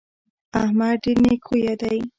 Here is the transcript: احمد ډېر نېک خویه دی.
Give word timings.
احمد 0.61 0.95
ډېر 1.03 1.17
نېک 1.25 1.41
خویه 1.47 1.73
دی. 1.81 1.99